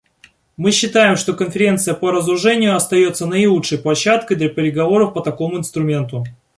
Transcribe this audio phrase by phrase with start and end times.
[0.57, 6.23] Мы считаем, что Конференция по разоружению остается наилучшей площадкой для переговоров по такому инструменту.